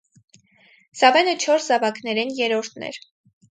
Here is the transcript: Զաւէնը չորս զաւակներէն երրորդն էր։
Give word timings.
Զաւէնը 1.01 1.35
չորս 1.45 1.69
զաւակներէն 1.73 2.35
երրորդն 2.41 2.91
էր։ 2.91 3.01